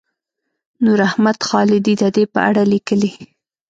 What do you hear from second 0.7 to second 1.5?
نوراحمد